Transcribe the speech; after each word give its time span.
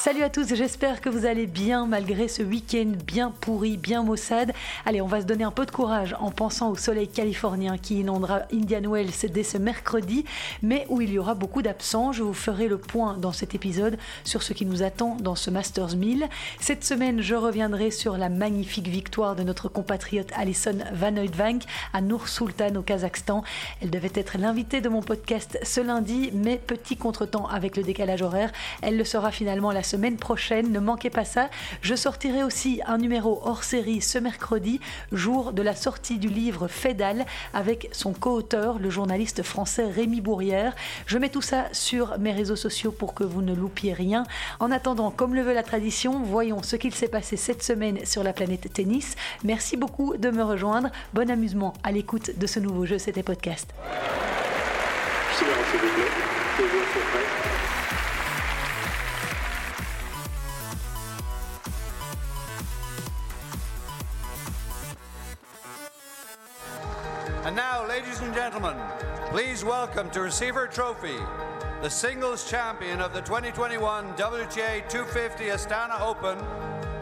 Salut 0.00 0.22
à 0.22 0.30
tous, 0.30 0.54
j'espère 0.54 1.00
que 1.00 1.08
vous 1.08 1.26
allez 1.26 1.48
bien 1.48 1.84
malgré 1.84 2.28
ce 2.28 2.44
week-end 2.44 2.92
bien 3.04 3.32
pourri, 3.40 3.76
bien 3.76 4.04
maussade. 4.04 4.52
Allez, 4.86 5.02
on 5.02 5.08
va 5.08 5.20
se 5.20 5.26
donner 5.26 5.42
un 5.42 5.50
peu 5.50 5.66
de 5.66 5.72
courage 5.72 6.14
en 6.20 6.30
pensant 6.30 6.70
au 6.70 6.76
soleil 6.76 7.08
californien 7.08 7.78
qui 7.78 7.98
inondera 7.98 8.42
Indian 8.52 8.88
Wells 8.88 9.28
dès 9.28 9.42
ce 9.42 9.58
mercredi, 9.58 10.24
mais 10.62 10.86
où 10.88 11.00
il 11.00 11.10
y 11.10 11.18
aura 11.18 11.34
beaucoup 11.34 11.62
d'absents. 11.62 12.12
Je 12.12 12.22
vous 12.22 12.32
ferai 12.32 12.68
le 12.68 12.78
point 12.78 13.18
dans 13.18 13.32
cet 13.32 13.56
épisode 13.56 13.98
sur 14.22 14.44
ce 14.44 14.52
qui 14.52 14.66
nous 14.66 14.84
attend 14.84 15.16
dans 15.16 15.34
ce 15.34 15.50
Masters 15.50 15.96
1000. 15.96 16.28
Cette 16.60 16.84
semaine, 16.84 17.20
je 17.20 17.34
reviendrai 17.34 17.90
sur 17.90 18.16
la 18.16 18.28
magnifique 18.28 18.86
victoire 18.86 19.34
de 19.34 19.42
notre 19.42 19.68
compatriote 19.68 20.30
Alison 20.36 20.78
Van 20.92 21.16
Oudvank 21.16 21.64
à 21.92 22.00
Nour 22.00 22.28
Sultan 22.28 22.76
au 22.76 22.82
Kazakhstan. 22.82 23.42
Elle 23.82 23.90
devait 23.90 24.12
être 24.14 24.38
l'invitée 24.38 24.80
de 24.80 24.88
mon 24.88 25.02
podcast 25.02 25.58
ce 25.64 25.80
lundi, 25.80 26.30
mais 26.32 26.56
petit 26.56 26.96
contretemps 26.96 27.48
avec 27.48 27.76
le 27.76 27.82
décalage 27.82 28.22
horaire, 28.22 28.52
elle 28.80 28.96
le 28.96 29.04
sera 29.04 29.32
finalement 29.32 29.72
la 29.72 29.82
semaine 29.88 30.16
prochaine. 30.16 30.70
Ne 30.70 30.80
manquez 30.80 31.10
pas 31.10 31.24
ça. 31.24 31.48
Je 31.80 31.94
sortirai 31.94 32.44
aussi 32.44 32.80
un 32.86 32.98
numéro 32.98 33.40
hors 33.44 33.64
série 33.64 34.00
ce 34.00 34.18
mercredi, 34.18 34.80
jour 35.12 35.52
de 35.52 35.62
la 35.62 35.74
sortie 35.74 36.18
du 36.18 36.28
livre 36.28 36.68
Fédal 36.68 37.24
avec 37.54 37.88
son 37.92 38.12
co-auteur, 38.12 38.78
le 38.78 38.90
journaliste 38.90 39.42
français 39.42 39.86
Rémi 39.86 40.20
Bourrière. 40.20 40.74
Je 41.06 41.18
mets 41.18 41.30
tout 41.30 41.42
ça 41.42 41.64
sur 41.72 42.18
mes 42.18 42.32
réseaux 42.32 42.56
sociaux 42.56 42.92
pour 42.92 43.14
que 43.14 43.24
vous 43.24 43.42
ne 43.42 43.54
loupiez 43.54 43.94
rien. 43.94 44.24
En 44.60 44.70
attendant, 44.70 45.10
comme 45.10 45.34
le 45.34 45.42
veut 45.42 45.54
la 45.54 45.62
tradition, 45.62 46.22
voyons 46.22 46.62
ce 46.62 46.76
qu'il 46.76 46.94
s'est 46.94 47.08
passé 47.08 47.36
cette 47.36 47.62
semaine 47.62 48.04
sur 48.04 48.22
la 48.22 48.32
planète 48.32 48.70
tennis. 48.72 49.16
Merci 49.42 49.76
beaucoup 49.76 50.16
de 50.16 50.30
me 50.30 50.42
rejoindre. 50.42 50.90
Bon 51.14 51.30
amusement 51.30 51.72
à 51.82 51.92
l'écoute 51.92 52.38
de 52.38 52.46
ce 52.46 52.60
nouveau 52.60 52.84
jeu, 52.84 52.98
c'était 52.98 53.22
podcast. 53.22 53.72
Gentlemen, 68.58 68.88
please 69.30 69.64
welcome 69.64 70.10
to 70.10 70.20
receive 70.20 70.54
her 70.54 70.66
trophy, 70.66 71.16
the 71.80 71.88
singles 71.88 72.50
champion 72.50 73.00
of 73.00 73.12
the 73.12 73.20
2021 73.20 74.12
WTA 74.14 74.88
250 74.88 75.44
Astana 75.44 76.00
Open, 76.00 76.36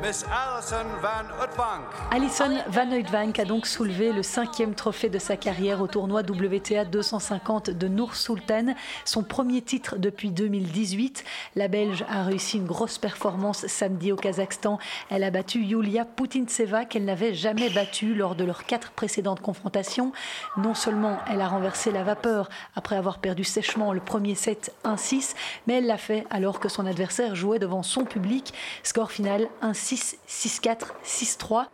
Miss 0.06 0.24
Alison 0.30 0.86
Van 1.02 1.44
Utvank. 1.44 1.82
Alison 2.12 2.62
Van 2.68 2.92
Uitvank 2.92 3.40
a 3.40 3.44
donc 3.44 3.66
soulevé 3.66 4.12
le 4.12 4.22
cinquième 4.22 4.74
trophée 4.74 5.08
de 5.08 5.18
sa 5.18 5.36
carrière 5.36 5.80
au 5.80 5.88
tournoi 5.88 6.20
WTA 6.20 6.84
250 6.84 7.70
de 7.70 7.88
Nour 7.88 8.14
Sultan, 8.14 8.76
son 9.04 9.24
premier 9.24 9.62
titre 9.62 9.96
depuis 9.96 10.30
2018. 10.30 11.24
La 11.56 11.66
Belge 11.66 12.04
a 12.08 12.22
réussi 12.22 12.58
une 12.58 12.66
grosse 12.66 12.98
performance 12.98 13.66
samedi 13.66 14.12
au 14.12 14.16
Kazakhstan. 14.16 14.78
Elle 15.10 15.24
a 15.24 15.32
battu 15.32 15.58
Yulia 15.64 16.04
Putintseva 16.04 16.84
qu'elle 16.84 17.04
n'avait 17.04 17.34
jamais 17.34 17.70
battue 17.70 18.14
lors 18.14 18.36
de 18.36 18.44
leurs 18.44 18.62
quatre 18.62 18.92
précédentes 18.92 19.40
confrontations. 19.40 20.12
Non 20.56 20.74
seulement 20.74 21.18
elle 21.28 21.40
a 21.40 21.48
renversé 21.48 21.90
la 21.90 22.04
vapeur 22.04 22.48
après 22.76 22.94
avoir 22.94 23.18
perdu 23.18 23.42
sèchement 23.42 23.92
le 23.92 24.00
premier 24.00 24.36
set 24.36 24.72
1-6, 24.84 25.34
mais 25.66 25.78
elle 25.78 25.86
l'a 25.86 25.98
fait 25.98 26.24
alors 26.30 26.60
que 26.60 26.68
son 26.68 26.86
adversaire 26.86 27.34
jouait 27.34 27.58
devant 27.58 27.82
son 27.82 28.04
public. 28.04 28.54
Score 28.84 29.10
final 29.10 29.48
1-6. 29.64 29.95
6, 29.96 30.60
6-4, 30.60 30.78
6-3. 31.02 31.68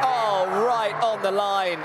Oh, 0.00 0.64
right 0.66 0.94
on 1.02 1.22
the 1.22 1.30
line. 1.30 1.80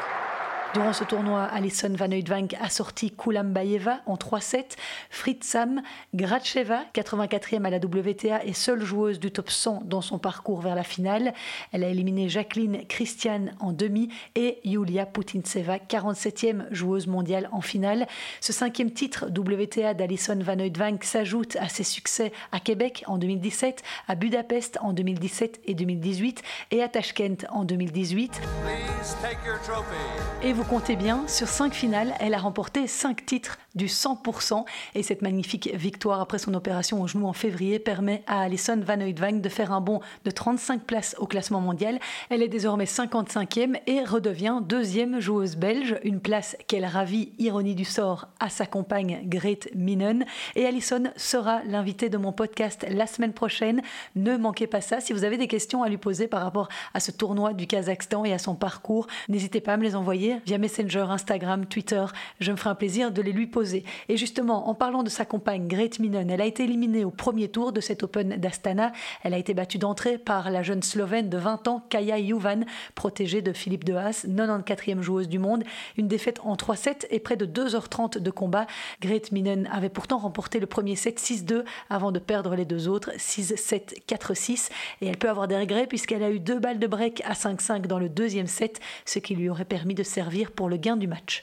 Durant 0.73 0.91
ce 0.91 1.03
tournoi, 1.03 1.43
Alison 1.43 1.93
Van 1.95 2.11
Oudvank 2.11 2.55
a 2.59 2.67
sorti 2.67 3.11
Koulambaeva 3.11 3.99
en 4.07 4.15
3-7. 4.15 4.75
Fritsam 5.11 5.83
Gracheva, 6.15 6.79
84e 6.95 7.63
à 7.63 7.69
la 7.69 7.77
WTA 7.77 8.43
et 8.43 8.53
seule 8.53 8.81
joueuse 8.81 9.19
du 9.19 9.29
top 9.29 9.51
100 9.51 9.83
dans 9.85 10.01
son 10.01 10.17
parcours 10.17 10.61
vers 10.61 10.73
la 10.73 10.83
finale. 10.83 11.35
Elle 11.73 11.83
a 11.83 11.89
éliminé 11.89 12.27
Jacqueline 12.27 12.87
Christian 12.87 13.49
en 13.59 13.71
demi 13.71 14.09
et 14.33 14.61
Yulia 14.63 15.05
Putintseva, 15.05 15.77
47e 15.77 16.65
joueuse 16.71 17.05
mondiale 17.05 17.49
en 17.51 17.61
finale. 17.61 18.07
Ce 18.41 18.51
cinquième 18.51 18.89
titre 18.89 19.27
WTA 19.27 19.93
d'Alison 19.93 20.39
Van 20.41 20.57
Oudvank 20.57 21.03
s'ajoute 21.03 21.55
à 21.57 21.69
ses 21.69 21.83
succès 21.83 22.31
à 22.51 22.59
Québec 22.59 23.03
en 23.05 23.19
2017, 23.19 23.83
à 24.07 24.15
Budapest 24.15 24.79
en 24.81 24.93
2017 24.93 25.61
et 25.65 25.75
2018 25.75 26.41
et 26.71 26.81
à 26.81 26.87
Tashkent 26.87 27.45
en 27.51 27.63
2018. 27.63 28.41
Please 28.63 29.15
take 29.21 29.37
your 29.45 29.61
trophy. 29.61 29.93
Et 30.41 30.51
vous 30.51 30.62
comptez 30.63 30.95
bien, 30.95 31.27
sur 31.27 31.47
cinq 31.47 31.73
finales, 31.73 32.13
elle 32.19 32.33
a 32.33 32.37
remporté 32.37 32.87
cinq 32.87 33.25
titres 33.25 33.57
du 33.75 33.87
100%. 33.87 34.65
Et 34.95 35.03
cette 35.03 35.21
magnifique 35.21 35.69
victoire 35.73 36.21
après 36.21 36.37
son 36.37 36.53
opération 36.53 37.01
au 37.01 37.07
genou 37.07 37.27
en 37.27 37.33
février 37.33 37.79
permet 37.79 38.23
à 38.27 38.41
Alison 38.41 38.79
Van 38.79 39.01
Oudvank 39.01 39.41
de 39.41 39.49
faire 39.49 39.71
un 39.71 39.81
bond 39.81 39.99
de 40.25 40.31
35 40.31 40.83
places 40.83 41.15
au 41.17 41.25
classement 41.25 41.59
mondial. 41.59 41.99
Elle 42.29 42.41
est 42.43 42.47
désormais 42.47 42.85
55e 42.85 43.79
et 43.87 44.03
redevient 44.03 44.59
deuxième 44.61 45.19
joueuse 45.19 45.55
belge, 45.55 45.97
une 46.03 46.19
place 46.19 46.55
qu'elle 46.67 46.85
ravit, 46.85 47.33
ironie 47.39 47.75
du 47.75 47.85
sort, 47.85 48.27
à 48.39 48.49
sa 48.49 48.65
compagne 48.65 49.21
Grete 49.25 49.69
Minen. 49.75 50.25
Et 50.55 50.65
Alison 50.65 51.03
sera 51.15 51.61
l'invitée 51.63 52.09
de 52.09 52.17
mon 52.17 52.31
podcast 52.31 52.85
la 52.89 53.07
semaine 53.07 53.33
prochaine. 53.33 53.81
Ne 54.15 54.37
manquez 54.37 54.67
pas 54.67 54.81
ça. 54.81 55.01
Si 55.01 55.13
vous 55.13 55.23
avez 55.23 55.37
des 55.37 55.47
questions 55.47 55.83
à 55.83 55.89
lui 55.89 55.97
poser 55.97 56.27
par 56.27 56.43
rapport 56.43 56.69
à 56.93 56.99
ce 56.99 57.11
tournoi 57.11 57.53
du 57.53 57.67
Kazakhstan 57.67 58.23
et 58.23 58.33
à 58.33 58.37
son 58.37 58.55
parcours, 58.55 59.07
n'hésitez 59.29 59.61
pas 59.61 59.73
à 59.73 59.77
me 59.77 59.83
les 59.83 59.95
envoyer 59.95 60.37
Messenger, 60.57 61.05
Instagram, 61.09 61.65
Twitter. 61.65 62.05
Je 62.39 62.51
me 62.51 62.57
ferai 62.57 62.69
un 62.69 62.75
plaisir 62.75 63.11
de 63.11 63.21
les 63.21 63.31
lui 63.31 63.47
poser. 63.47 63.83
Et 64.09 64.17
justement, 64.17 64.69
en 64.69 64.73
parlant 64.73 65.03
de 65.03 65.09
sa 65.09 65.25
compagne 65.25 65.67
Grete 65.67 65.99
Minen, 65.99 66.29
elle 66.29 66.41
a 66.41 66.45
été 66.45 66.63
éliminée 66.63 67.05
au 67.05 67.11
premier 67.11 67.47
tour 67.49 67.71
de 67.71 67.81
cet 67.81 68.03
Open 68.03 68.37
d'Astana. 68.37 68.91
Elle 69.23 69.33
a 69.33 69.37
été 69.37 69.53
battue 69.53 69.77
d'entrée 69.77 70.17
par 70.17 70.49
la 70.51 70.63
jeune 70.63 70.83
Slovène 70.83 71.29
de 71.29 71.37
20 71.37 71.67
ans, 71.67 71.85
Kaya 71.89 72.21
Juvan, 72.23 72.61
protégée 72.95 73.41
de 73.41 73.53
Philippe 73.53 73.83
de 73.83 73.93
Haas, 73.93 74.25
94e 74.27 75.01
joueuse 75.01 75.27
du 75.27 75.39
monde. 75.39 75.63
Une 75.97 76.07
défaite 76.07 76.39
en 76.43 76.55
3-7 76.55 77.07
et 77.09 77.19
près 77.19 77.35
de 77.35 77.45
2h30 77.45 78.19
de 78.19 78.31
combat. 78.31 78.67
Grete 79.01 79.31
Minen 79.31 79.69
avait 79.71 79.89
pourtant 79.89 80.17
remporté 80.17 80.59
le 80.59 80.67
premier 80.67 80.95
set 80.95 81.19
6-2 81.19 81.63
avant 81.89 82.11
de 82.11 82.19
perdre 82.19 82.55
les 82.55 82.65
deux 82.65 82.87
autres 82.87 83.11
6-7, 83.17 84.05
4-6. 84.07 84.69
Et 85.01 85.07
elle 85.07 85.17
peut 85.17 85.29
avoir 85.29 85.47
des 85.47 85.57
regrets 85.57 85.87
puisqu'elle 85.87 86.23
a 86.23 86.29
eu 86.29 86.39
deux 86.39 86.59
balles 86.59 86.79
de 86.79 86.87
break 86.87 87.21
à 87.25 87.33
5-5 87.33 87.87
dans 87.87 87.99
le 87.99 88.09
deuxième 88.09 88.47
set, 88.47 88.79
ce 89.05 89.19
qui 89.19 89.35
lui 89.35 89.49
aurait 89.49 89.65
permis 89.65 89.95
de 89.95 90.03
servir 90.03 90.42
pour 90.51 90.69
le 90.69 90.77
gain 90.77 90.97
du 90.97 91.07
match. 91.07 91.41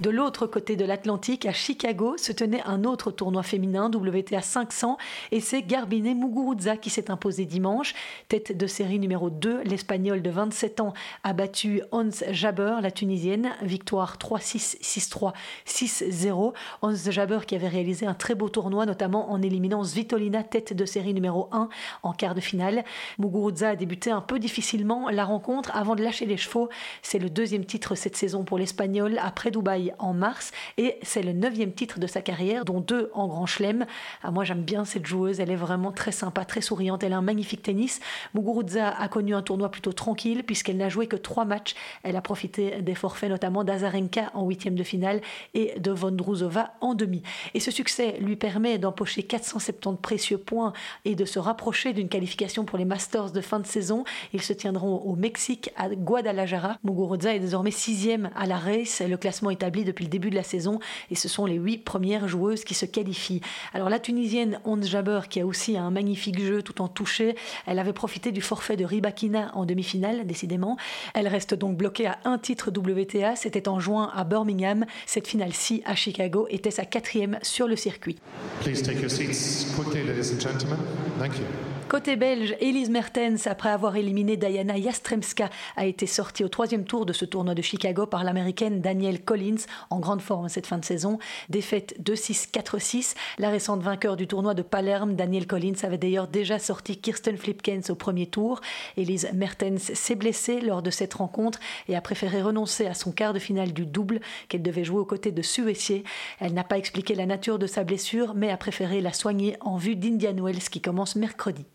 De 0.00 0.10
l'autre 0.10 0.46
côté 0.46 0.76
de 0.76 0.84
l'Atlantique, 0.84 1.44
à 1.44 1.52
Chicago, 1.52 2.16
se 2.18 2.30
tenait 2.30 2.62
un 2.64 2.84
autre 2.84 3.10
tournoi 3.10 3.42
féminin 3.42 3.90
WTA 3.92 4.42
500 4.42 4.96
et 5.32 5.40
c'est 5.40 5.62
Garbine 5.62 6.16
Muguruza 6.16 6.76
qui 6.76 6.88
s'est 6.88 7.10
imposé 7.10 7.46
dimanche. 7.46 7.94
Tête 8.28 8.56
de 8.56 8.66
série 8.68 9.00
numéro 9.00 9.28
2, 9.28 9.62
l'Espagnole 9.64 10.22
de 10.22 10.30
27 10.30 10.78
ans 10.78 10.92
a 11.24 11.32
battu 11.32 11.82
Hans 11.90 12.10
Jaber, 12.30 12.76
la 12.80 12.92
Tunisienne. 12.92 13.50
Victoire 13.60 14.18
3-6, 14.18 14.80
6-3, 14.80 15.32
6-0. 15.66 16.54
Hans 16.80 16.94
Jaber 16.94 17.40
qui 17.44 17.56
avait 17.56 17.66
réalisé 17.66 18.06
un 18.06 18.14
très 18.14 18.36
beau 18.36 18.48
tournoi, 18.48 18.86
notamment 18.86 19.32
en 19.32 19.42
éliminant 19.42 19.82
Svitolina, 19.82 20.44
tête 20.44 20.74
de 20.74 20.84
série 20.84 21.12
numéro 21.12 21.48
1 21.50 21.68
en 22.04 22.12
quart 22.12 22.36
de 22.36 22.40
finale. 22.40 22.84
Muguruza 23.18 23.70
a 23.70 23.76
débuté 23.76 24.12
un 24.12 24.20
peu 24.20 24.38
difficilement 24.38 25.10
la 25.10 25.24
rencontre 25.24 25.74
avant 25.74 25.96
de 25.96 26.04
lâcher 26.04 26.24
les 26.24 26.36
chevaux. 26.36 26.68
C'est 27.02 27.18
le 27.18 27.30
deuxième 27.30 27.64
titre 27.64 27.96
cette 27.96 28.14
saison 28.14 28.44
pour 28.44 28.58
l'Espagnol 28.58 29.18
après 29.20 29.50
Dubaï 29.50 29.87
en 29.98 30.12
mars 30.12 30.52
et 30.76 30.96
c'est 31.02 31.22
le 31.22 31.32
neuvième 31.32 31.72
titre 31.72 31.98
de 31.98 32.06
sa 32.06 32.22
carrière, 32.22 32.64
dont 32.64 32.80
deux 32.80 33.10
en 33.14 33.28
Grand 33.28 33.46
Chelem. 33.46 33.86
Ah, 34.22 34.30
moi 34.30 34.44
j'aime 34.44 34.62
bien 34.62 34.84
cette 34.84 35.06
joueuse, 35.06 35.40
elle 35.40 35.50
est 35.50 35.56
vraiment 35.56 35.92
très 35.92 36.12
sympa, 36.12 36.44
très 36.44 36.60
souriante, 36.60 37.02
elle 37.02 37.12
a 37.12 37.18
un 37.18 37.22
magnifique 37.22 37.62
tennis. 37.62 38.00
Muguruza 38.34 38.88
a 38.88 39.08
connu 39.08 39.34
un 39.34 39.42
tournoi 39.42 39.70
plutôt 39.70 39.92
tranquille 39.92 40.44
puisqu'elle 40.44 40.76
n'a 40.76 40.88
joué 40.88 41.06
que 41.06 41.16
trois 41.16 41.44
matchs. 41.44 41.74
Elle 42.02 42.16
a 42.16 42.22
profité 42.22 42.82
des 42.82 42.94
forfaits 42.94 43.30
notamment 43.30 43.64
d'Azarenka 43.64 44.30
en 44.34 44.46
huitième 44.46 44.74
de 44.74 44.82
finale 44.82 45.20
et 45.54 45.78
de 45.78 45.90
Vondrouzova 45.90 46.72
en 46.80 46.94
demi. 46.94 47.22
Et 47.54 47.60
ce 47.60 47.70
succès 47.70 48.16
lui 48.20 48.36
permet 48.36 48.78
d'empocher 48.78 49.22
470 49.22 49.98
précieux 50.00 50.38
points 50.38 50.72
et 51.04 51.14
de 51.14 51.24
se 51.24 51.38
rapprocher 51.38 51.92
d'une 51.92 52.08
qualification 52.08 52.64
pour 52.64 52.78
les 52.78 52.84
Masters 52.84 53.32
de 53.32 53.40
fin 53.40 53.60
de 53.60 53.66
saison. 53.66 54.04
Ils 54.32 54.42
se 54.42 54.52
tiendront 54.52 54.96
au 54.96 55.16
Mexique 55.16 55.70
à 55.76 55.88
Guadalajara. 55.88 56.78
Muguruza 56.84 57.34
est 57.34 57.40
désormais 57.40 57.70
sixième 57.70 58.30
à 58.36 58.46
la 58.46 58.56
race. 58.56 59.02
Le 59.06 59.16
classement 59.16 59.50
établi 59.50 59.77
depuis 59.84 60.04
le 60.04 60.10
début 60.10 60.30
de 60.30 60.34
la 60.34 60.42
saison 60.42 60.78
et 61.10 61.14
ce 61.14 61.28
sont 61.28 61.46
les 61.46 61.56
huit 61.56 61.78
premières 61.78 62.28
joueuses 62.28 62.64
qui 62.64 62.74
se 62.74 62.86
qualifient. 62.86 63.40
Alors 63.72 63.88
la 63.88 63.98
Tunisienne 63.98 64.60
Ons 64.64 64.82
Jaber 64.82 65.20
qui 65.28 65.40
a 65.40 65.46
aussi 65.46 65.76
un 65.76 65.90
magnifique 65.90 66.40
jeu 66.40 66.62
tout 66.62 66.80
en 66.82 66.88
touché, 66.88 67.34
elle 67.66 67.78
avait 67.78 67.92
profité 67.92 68.32
du 68.32 68.40
forfait 68.40 68.76
de 68.76 68.84
Ribakina 68.84 69.50
en 69.54 69.64
demi-finale 69.64 70.26
décidément. 70.26 70.76
Elle 71.14 71.28
reste 71.28 71.54
donc 71.54 71.76
bloquée 71.76 72.06
à 72.06 72.18
un 72.24 72.38
titre 72.38 72.70
WTA, 72.70 73.36
c'était 73.36 73.68
en 73.68 73.80
juin 73.80 74.10
à 74.14 74.24
Birmingham. 74.24 74.84
Cette 75.06 75.26
finale-ci 75.26 75.82
à 75.84 75.94
Chicago 75.94 76.46
était 76.50 76.70
sa 76.70 76.84
quatrième 76.84 77.38
sur 77.42 77.66
le 77.66 77.76
circuit. 77.76 78.16
Please 78.62 78.82
take 78.82 79.00
your 79.00 79.10
seats 79.10 79.66
quickly, 79.76 80.04
ladies 80.04 80.32
and 80.32 80.40
gentlemen. 80.40 80.78
Thank 81.18 81.38
you. 81.38 81.44
Côté 81.88 82.16
belge, 82.16 82.54
Elise 82.60 82.90
Mertens, 82.90 83.46
après 83.46 83.70
avoir 83.70 83.96
éliminé 83.96 84.36
Diana 84.36 84.78
Jastremska, 84.78 85.48
a 85.74 85.86
été 85.86 86.06
sortie 86.06 86.44
au 86.44 86.48
troisième 86.48 86.84
tour 86.84 87.06
de 87.06 87.14
ce 87.14 87.24
tournoi 87.24 87.54
de 87.54 87.62
Chicago 87.62 88.04
par 88.04 88.24
l'américaine 88.24 88.82
Danielle 88.82 89.22
Collins. 89.22 89.64
En 89.90 89.98
grande 89.98 90.22
forme 90.22 90.48
cette 90.48 90.66
fin 90.66 90.78
de 90.78 90.84
saison. 90.84 91.18
Défaite 91.48 91.94
2-6, 92.02 92.50
4-6. 92.50 93.14
La 93.38 93.50
récente 93.50 93.82
vainqueur 93.82 94.16
du 94.16 94.26
tournoi 94.26 94.54
de 94.54 94.62
Palerme, 94.62 95.14
Daniel 95.14 95.46
Collins, 95.46 95.82
avait 95.82 95.98
d'ailleurs 95.98 96.28
déjà 96.28 96.58
sorti 96.58 96.98
Kirsten 96.98 97.36
Flipkens 97.36 97.90
au 97.90 97.94
premier 97.94 98.26
tour. 98.26 98.60
Elise 98.96 99.28
Mertens 99.34 99.92
s'est 99.94 100.14
blessée 100.14 100.60
lors 100.60 100.82
de 100.82 100.90
cette 100.90 101.14
rencontre 101.14 101.58
et 101.88 101.96
a 101.96 102.00
préféré 102.00 102.42
renoncer 102.42 102.86
à 102.86 102.94
son 102.94 103.12
quart 103.12 103.32
de 103.32 103.38
finale 103.38 103.72
du 103.72 103.86
double 103.86 104.20
qu'elle 104.48 104.62
devait 104.62 104.84
jouer 104.84 105.00
aux 105.00 105.04
côtés 105.04 105.32
de 105.32 105.42
Suessier. 105.42 106.04
Elle 106.40 106.54
n'a 106.54 106.64
pas 106.64 106.78
expliqué 106.78 107.14
la 107.14 107.26
nature 107.26 107.58
de 107.58 107.66
sa 107.66 107.84
blessure, 107.84 108.34
mais 108.34 108.50
a 108.50 108.56
préféré 108.56 109.00
la 109.00 109.12
soigner 109.12 109.56
en 109.60 109.76
vue 109.76 109.96
d'Indian 109.96 110.36
Wells 110.42 110.68
qui 110.70 110.80
commence 110.80 111.16
mercredi. 111.16 111.66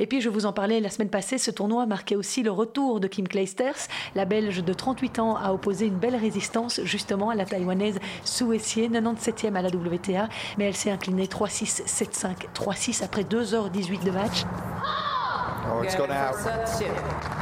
Et 0.00 0.06
puis, 0.06 0.20
je 0.20 0.28
vous 0.28 0.46
en 0.46 0.52
parlais 0.52 0.80
la 0.80 0.90
semaine 0.90 1.08
passée, 1.08 1.38
ce 1.38 1.50
tournoi 1.50 1.86
marquait 1.86 2.16
aussi 2.16 2.42
le 2.42 2.50
retour 2.50 3.00
de 3.00 3.08
Kim 3.08 3.26
Clijsters. 3.26 3.88
La 4.14 4.24
Belge 4.24 4.62
de 4.62 4.72
38 4.72 5.18
ans 5.18 5.36
a 5.36 5.52
opposé 5.52 5.86
une 5.86 5.96
belle 5.96 6.16
résistance 6.16 6.80
justement 6.84 7.30
à 7.30 7.34
la 7.34 7.44
Taïwanaise 7.44 7.98
Su 8.24 8.54
Essier, 8.54 8.88
97e 8.88 9.54
à 9.54 9.62
la 9.62 9.68
WTA, 9.68 10.28
mais 10.56 10.66
elle 10.66 10.76
s'est 10.76 10.90
inclinée 10.90 11.26
3-6, 11.26 11.84
7-5, 11.86 12.46
3-6 12.54 13.04
après 13.04 13.22
2h18 13.22 14.04
de 14.04 14.10
match. 14.10 14.44
Oh, 15.70 15.82
it's 15.82 15.96
gone 15.96 16.10
out. 16.10 16.34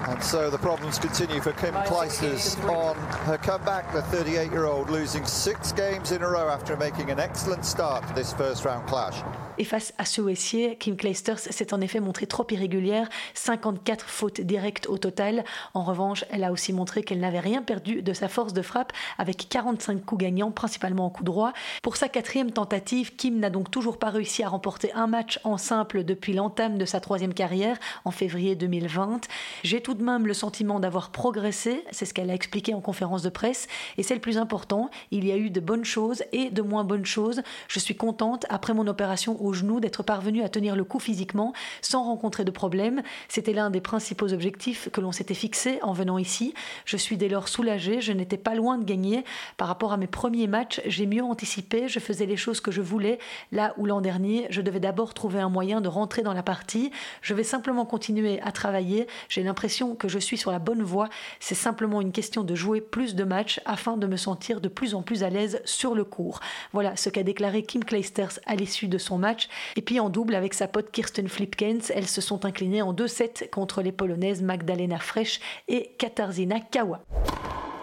And 0.08 0.22
so 0.22 0.50
the 0.50 0.58
problems 0.58 0.98
continue 0.98 1.40
for 1.40 1.52
Kim 1.52 1.74
Clijsters 1.84 2.58
on 2.68 2.96
her 3.26 3.38
comeback. 3.38 3.92
The 3.92 4.02
38 4.02 4.50
year 4.50 4.64
old 4.64 4.90
losing 4.90 5.24
six 5.24 5.72
games 5.72 6.10
in 6.10 6.22
a 6.22 6.28
row 6.28 6.48
after 6.48 6.76
making 6.76 7.10
an 7.10 7.20
excellent 7.20 7.64
start 7.64 8.06
to 8.08 8.14
this 8.14 8.32
first 8.32 8.64
round 8.64 8.86
clash. 8.88 9.22
Et 9.58 9.64
face 9.64 9.94
à 9.98 10.04
ce 10.04 10.26
Essier, 10.28 10.76
Kim 10.76 10.96
Clijsters 10.96 11.38
s'est 11.38 11.72
en 11.72 11.80
effet 11.80 12.00
montrée 12.00 12.26
trop 12.26 12.46
irrégulière, 12.50 13.08
54 13.34 14.06
fautes 14.06 14.40
directes 14.40 14.86
au 14.88 14.98
total. 14.98 15.44
En 15.72 15.82
revanche, 15.82 16.24
elle 16.30 16.44
a 16.44 16.52
aussi 16.52 16.72
montré 16.72 17.02
qu'elle 17.02 17.20
n'avait 17.20 17.40
rien 17.40 17.62
perdu 17.62 18.02
de 18.02 18.12
sa 18.12 18.28
force 18.28 18.52
de 18.52 18.62
frappe 18.62 18.92
avec 19.18 19.48
45 19.48 20.04
coups 20.04 20.22
gagnants, 20.22 20.50
principalement 20.50 21.06
en 21.06 21.10
coup 21.10 21.24
droit. 21.24 21.52
Pour 21.82 21.96
sa 21.96 22.08
quatrième 22.08 22.50
tentative, 22.50 23.16
Kim 23.16 23.38
n'a 23.38 23.50
donc 23.50 23.70
toujours 23.70 23.98
pas 23.98 24.10
réussi 24.10 24.42
à 24.42 24.48
remporter 24.48 24.92
un 24.92 25.06
match 25.06 25.40
en 25.44 25.56
simple 25.56 26.04
depuis 26.04 26.34
l'entame 26.34 26.76
de 26.76 26.84
sa 26.84 27.00
troisième 27.00 27.34
carrière 27.34 27.78
en 28.04 28.10
février 28.10 28.56
2020. 28.56 29.26
J'ai 29.62 29.80
tout 29.80 29.94
de 29.94 30.02
même 30.02 30.26
le 30.26 30.34
sentiment 30.34 30.80
d'avoir 30.80 31.10
progressé, 31.10 31.84
c'est 31.90 32.04
ce 32.04 32.12
qu'elle 32.12 32.30
a 32.30 32.34
expliqué 32.34 32.74
en 32.74 32.80
conférence 32.80 33.22
de 33.22 33.30
presse, 33.30 33.68
et 33.96 34.02
c'est 34.02 34.14
le 34.14 34.20
plus 34.20 34.38
important, 34.38 34.90
il 35.10 35.26
y 35.26 35.32
a 35.32 35.36
eu 35.36 35.50
de 35.50 35.60
bonnes 35.60 35.84
choses 35.84 36.22
et 36.32 36.50
de 36.50 36.62
moins 36.62 36.84
bonnes 36.84 37.06
choses. 37.06 37.42
Je 37.68 37.78
suis 37.78 37.96
contente, 37.96 38.44
après 38.48 38.74
mon 38.74 38.86
opération 38.86 39.42
au 39.46 39.52
genou 39.52 39.80
d'être 39.80 40.02
parvenu 40.02 40.42
à 40.42 40.48
tenir 40.48 40.76
le 40.76 40.84
coup 40.84 40.98
physiquement 40.98 41.52
sans 41.80 42.04
rencontrer 42.04 42.44
de 42.44 42.50
problème. 42.50 43.02
C'était 43.28 43.52
l'un 43.52 43.70
des 43.70 43.80
principaux 43.80 44.32
objectifs 44.32 44.88
que 44.92 45.00
l'on 45.00 45.12
s'était 45.12 45.34
fixé 45.34 45.78
en 45.82 45.92
venant 45.92 46.18
ici. 46.18 46.54
Je 46.84 46.96
suis 46.96 47.16
dès 47.16 47.28
lors 47.28 47.48
soulagée, 47.48 48.00
je 48.00 48.12
n'étais 48.12 48.36
pas 48.36 48.54
loin 48.54 48.78
de 48.78 48.84
gagner. 48.84 49.24
Par 49.56 49.68
rapport 49.68 49.92
à 49.92 49.96
mes 49.96 50.06
premiers 50.06 50.46
matchs, 50.46 50.80
j'ai 50.86 51.06
mieux 51.06 51.22
anticipé, 51.22 51.88
je 51.88 51.98
faisais 51.98 52.26
les 52.26 52.36
choses 52.36 52.60
que 52.60 52.70
je 52.70 52.82
voulais, 52.82 53.18
là 53.52 53.74
où 53.76 53.86
l'an 53.86 54.00
dernier, 54.00 54.46
je 54.50 54.60
devais 54.60 54.80
d'abord 54.80 55.14
trouver 55.14 55.40
un 55.40 55.48
moyen 55.48 55.80
de 55.80 55.88
rentrer 55.88 56.22
dans 56.22 56.32
la 56.32 56.42
partie. 56.42 56.90
Je 57.22 57.34
vais 57.34 57.44
simplement 57.44 57.84
continuer 57.84 58.40
à 58.42 58.52
travailler, 58.52 59.06
j'ai 59.28 59.42
l'impression 59.42 59.94
que 59.94 60.08
je 60.08 60.18
suis 60.18 60.36
sur 60.36 60.50
la 60.50 60.58
bonne 60.58 60.82
voie. 60.82 61.08
C'est 61.40 61.54
simplement 61.54 62.00
une 62.00 62.12
question 62.12 62.42
de 62.42 62.54
jouer 62.54 62.80
plus 62.80 63.14
de 63.14 63.24
matchs 63.24 63.60
afin 63.64 63.96
de 63.96 64.06
me 64.06 64.16
sentir 64.16 64.60
de 64.60 64.68
plus 64.68 64.94
en 64.94 65.02
plus 65.02 65.22
à 65.22 65.30
l'aise 65.30 65.60
sur 65.64 65.94
le 65.94 66.04
court. 66.04 66.40
Voilà 66.72 66.96
ce 66.96 67.08
qu'a 67.10 67.22
déclaré 67.22 67.62
Kim 67.62 67.84
Clijsters 67.84 68.40
à 68.46 68.56
l'issue 68.56 68.88
de 68.88 68.98
son 68.98 69.18
match. 69.18 69.35
Et 69.76 69.82
puis 69.82 70.00
en 70.00 70.08
double 70.08 70.34
avec 70.34 70.54
sa 70.54 70.68
pote 70.68 70.90
Kirsten 70.90 71.28
Flipkens, 71.28 71.90
elles 71.94 72.06
se 72.06 72.20
sont 72.20 72.44
inclinées 72.44 72.82
en 72.82 72.92
2-7 72.92 73.50
contre 73.50 73.82
les 73.82 73.92
Polonaises 73.92 74.42
Magdalena 74.42 74.98
Fresh 74.98 75.40
et 75.68 75.94
Katarzyna 75.98 76.60
Kawa. 76.60 77.02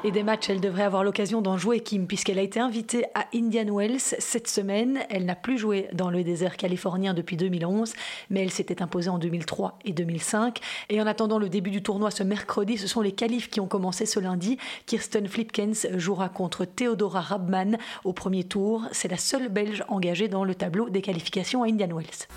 Et 0.05 0.11
des 0.11 0.23
matchs, 0.23 0.49
elle 0.49 0.59
devrait 0.59 0.83
avoir 0.83 1.05
l'occasion 1.05 1.41
d'en 1.41 1.57
jouer, 1.57 1.79
Kim, 1.79 2.07
puisqu'elle 2.07 2.37
a 2.37 2.41
été 2.41 2.59
invitée 2.59 3.05
à 3.15 3.25
Indian 3.33 3.73
Wells 3.73 4.01
cette 4.01 4.49
semaine. 4.49 4.99
Elle 5.09 5.23
n'a 5.23 5.35
plus 5.35 5.57
joué 5.57 5.87
dans 5.93 6.09
le 6.09 6.25
désert 6.25 6.57
californien 6.57 7.13
depuis 7.13 7.37
2011, 7.37 7.93
mais 8.29 8.41
elle 8.41 8.51
s'était 8.51 8.81
imposée 8.81 9.09
en 9.09 9.17
2003 9.17 9.79
et 9.85 9.93
2005. 9.93 10.59
Et 10.89 11.01
en 11.01 11.07
attendant 11.07 11.39
le 11.39 11.47
début 11.47 11.71
du 11.71 11.81
tournoi 11.81 12.11
ce 12.11 12.23
mercredi, 12.23 12.77
ce 12.77 12.85
sont 12.85 12.99
les 12.99 13.13
qualifs 13.13 13.49
qui 13.49 13.61
ont 13.61 13.67
commencé 13.67 14.05
ce 14.05 14.19
lundi. 14.19 14.57
Kirsten 14.87 15.25
Flipkens 15.25 15.87
jouera 15.95 16.27
contre 16.27 16.65
Theodora 16.65 17.21
Rabman 17.21 17.77
au 18.03 18.11
premier 18.11 18.43
tour. 18.43 18.83
C'est 18.91 19.09
la 19.09 19.17
seule 19.17 19.47
Belge 19.47 19.85
engagée 19.87 20.27
dans 20.27 20.43
le 20.43 20.53
tableau 20.53 20.89
des 20.89 21.01
qualifications 21.01 21.63
à 21.63 21.67
Indian 21.67 21.95
Wells. 21.95 22.27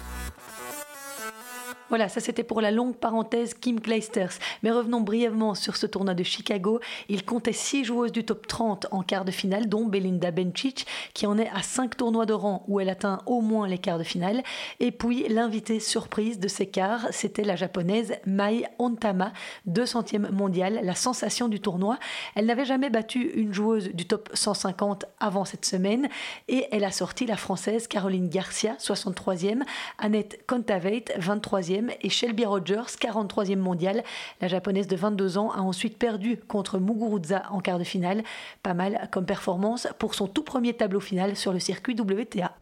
Voilà, 1.89 2.09
ça 2.09 2.21
c'était 2.21 2.43
pour 2.43 2.61
la 2.61 2.73
longue 2.73 2.97
parenthèse 2.97 3.55
Kim 3.55 3.81
Clijsters. 3.81 4.33
Mais 4.65 4.73
revenons 4.73 5.01
brièvement 5.01 5.55
sur 5.55 5.77
ce 5.77 5.87
tournoi 5.87 6.15
de 6.15 6.25
Chicago. 6.25 6.81
Il 7.09 7.25
comptait 7.25 7.53
six 7.53 7.85
joueuses 7.85 8.11
du 8.11 8.25
top 8.25 8.49
30 8.49 8.89
en 8.91 9.03
quart 9.03 9.25
de 9.25 9.31
finale, 9.31 9.69
dont 9.69 9.85
Belinda 9.85 10.33
Bencic, 10.33 10.85
qui 11.15 11.29
en 11.29 11.39
est 11.39 11.49
à 11.51 11.63
cinq 11.63 11.97
tournois 11.97 12.27
de 12.27 12.33
rang 12.33 12.65
où 12.67 12.81
elle 12.81 12.89
atteint 12.89 13.21
au 13.27 13.41
moins 13.41 13.69
les 13.69 13.79
quarts 13.79 13.99
de 13.99 14.05
finale. 14.05 14.43
Et 14.81 14.91
puis 14.91 15.29
l'invitée 15.29 15.79
surprise 15.79 16.41
de 16.41 16.49
ces 16.49 16.67
quarts, 16.67 17.07
c'était 17.13 17.45
la 17.45 17.55
japonaise 17.55 18.15
Mai 18.27 18.65
Ontama, 18.81 19.33
200e 19.69 20.33
mondiale, 20.33 20.81
la 20.83 20.95
sensation 20.97 21.47
du 21.47 21.61
tournoi. 21.61 21.99
Elle 22.35 22.47
n'avait 22.47 22.65
jamais 22.65 22.91
battu 22.91 23.31
une 23.37 23.55
joueuse 23.55 23.91
du 23.95 24.07
top 24.07 24.29
150 24.35 25.05
avant 25.21 25.45
cette 25.45 25.65
semaine 25.65 26.09
et 26.49 26.67
elle 26.73 26.85
a 26.85 26.91
sorti 26.91 27.27
la 27.27 27.37
française 27.37 27.87
Caroline 27.87 28.29
Garcia, 28.29 28.75
63e, 28.81 29.63
Annette 29.99 30.45
Kontaveit, 30.49 31.05
23e 31.21 31.76
et 32.03 32.09
Shelby 32.09 32.45
Rogers, 32.45 32.97
43e 33.01 33.57
mondiale. 33.57 34.03
La 34.41 34.49
japonaise 34.49 34.87
de 34.87 34.97
22 34.97 35.39
ans 35.39 35.51
a 35.51 35.61
ensuite 35.61 35.99
perdu 35.99 36.39
contre 36.49 36.79
Muguruza 36.79 37.43
en 37.51 37.61
quart 37.61 37.79
de 37.79 37.85
finale. 37.85 38.23
Pas 38.63 38.75
mal 38.75 39.09
comme 39.13 39.27
performance 39.27 39.89
pour 39.99 40.15
son 40.15 40.27
tout 40.27 40.43
premier 40.43 40.75
tableau 40.75 41.01
final 41.01 41.37
sur 41.37 41.53
le 41.53 41.61
circuit 41.61 41.95
WTA. 41.99 42.53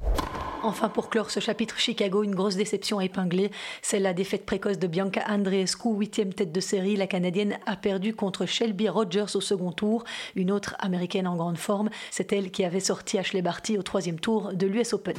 Enfin, 0.62 0.88
pour 0.88 1.11
clore 1.11 1.31
ce 1.31 1.40
chapitre 1.40 1.78
Chicago, 1.78 2.22
une 2.22 2.34
grosse 2.34 2.56
déception 2.56 2.99
épinglée. 2.99 3.50
C'est 3.82 3.99
la 3.99 4.14
défaite 4.14 4.46
précoce 4.46 4.78
de 4.78 4.87
Bianca 4.87 5.22
Andreescu, 5.28 5.90
huitième 5.90 6.32
tête 6.32 6.52
de 6.52 6.60
série. 6.60 6.96
La 6.96 7.06
Canadienne 7.06 7.58
a 7.67 7.76
perdu 7.76 8.14
contre 8.14 8.46
Shelby 8.46 8.88
Rogers 8.88 9.37
au 9.37 9.43
second 9.43 9.72
tour. 9.72 10.05
Une 10.37 10.50
autre 10.50 10.75
américaine 10.78 11.26
en 11.26 11.37
grande 11.37 11.58
forme, 11.58 11.90
c'est 12.10 12.32
elle 12.32 12.50
qui 12.50 12.64
avait 12.64 12.81
sorti 12.81 13.19
Ashley 13.19 13.43
Barty 13.43 13.76
au 13.76 13.82
troisième 13.82 14.19
tour 14.19 14.55
de 14.55 14.67
l'US 14.67 14.94
Open. 14.94 15.17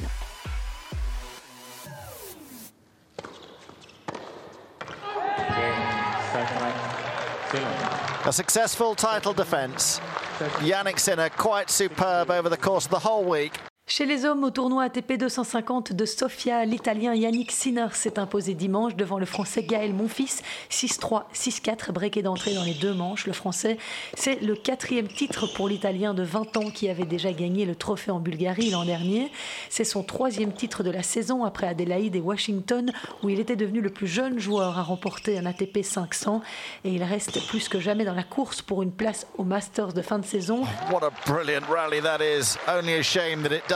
A 8.26 8.32
successful 8.32 8.96
title 8.96 9.32
defence. 9.32 10.00
Yannick 10.58 10.98
Sinner 10.98 11.28
quite 11.28 11.70
superb 11.70 12.28
over 12.28 12.48
the 12.48 12.56
course 12.56 12.84
of 12.84 12.90
the 12.90 12.98
whole 12.98 13.22
week. 13.24 13.52
Chez 13.88 14.04
les 14.04 14.24
hommes, 14.24 14.42
au 14.42 14.50
tournoi 14.50 14.82
ATP 14.82 15.12
250 15.12 15.92
de 15.92 16.04
Sofia, 16.06 16.64
l'Italien 16.64 17.14
Yannick 17.14 17.52
Sinner 17.52 17.86
s'est 17.92 18.18
imposé 18.18 18.54
dimanche 18.54 18.96
devant 18.96 19.20
le 19.20 19.26
Français 19.26 19.62
Gaël 19.62 19.94
Monfils, 19.94 20.42
6-3, 20.72 21.22
6-4, 21.32 21.92
breaké 21.92 22.20
d'entrée 22.20 22.52
dans 22.52 22.64
les 22.64 22.74
deux 22.74 22.92
manches. 22.92 23.28
Le 23.28 23.32
Français, 23.32 23.78
c'est 24.14 24.42
le 24.42 24.56
quatrième 24.56 25.06
titre 25.06 25.46
pour 25.54 25.68
l'Italien 25.68 26.14
de 26.14 26.24
20 26.24 26.56
ans 26.56 26.70
qui 26.72 26.88
avait 26.88 27.04
déjà 27.04 27.32
gagné 27.32 27.64
le 27.64 27.76
trophée 27.76 28.10
en 28.10 28.18
Bulgarie 28.18 28.70
l'an 28.70 28.84
dernier. 28.84 29.30
C'est 29.70 29.84
son 29.84 30.02
troisième 30.02 30.52
titre 30.52 30.82
de 30.82 30.90
la 30.90 31.04
saison 31.04 31.44
après 31.44 31.68
Adélaïde 31.68 32.16
et 32.16 32.20
Washington, 32.20 32.90
où 33.22 33.28
il 33.28 33.38
était 33.38 33.54
devenu 33.54 33.80
le 33.80 33.90
plus 33.90 34.08
jeune 34.08 34.40
joueur 34.40 34.80
à 34.80 34.82
remporter 34.82 35.38
un 35.38 35.46
ATP 35.46 35.84
500. 35.84 36.42
Et 36.82 36.90
il 36.90 37.04
reste 37.04 37.46
plus 37.46 37.68
que 37.68 37.78
jamais 37.78 38.04
dans 38.04 38.14
la 38.14 38.24
course 38.24 38.62
pour 38.62 38.82
une 38.82 38.90
place 38.90 39.28
au 39.38 39.44
Masters 39.44 39.92
de 39.92 40.02
fin 40.02 40.18
de 40.18 40.26
saison. 40.26 40.64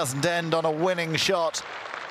Doesn't 0.01 0.25
end 0.25 0.55
on 0.55 0.65
a 0.65 0.71
winning 0.71 1.15
shot. 1.15 1.63